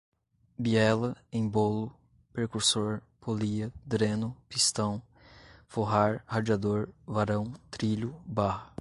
[0.57, 1.93] biela, êmbolo,
[2.33, 4.99] percursor, polia, dreno, pistão,
[5.67, 8.67] forrar, radiador, varão, trilho, barra